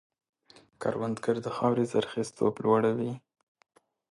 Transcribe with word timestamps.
کروندګر 0.81 1.35
د 1.45 1.47
خاورې 1.55 1.83
زرخېزتوب 1.91 2.53
لوړوي 2.63 3.13